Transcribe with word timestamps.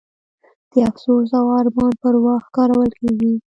د 0.71 0.73
افسوس 0.89 1.29
او 1.39 1.45
ارمان 1.59 1.93
پر 2.01 2.15
وخت 2.25 2.47
کارول 2.57 2.91
کیږي. 2.99 3.33